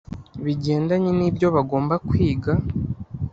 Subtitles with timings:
[0.45, 2.51] bigendanye n’ibyo bagomba kwiga,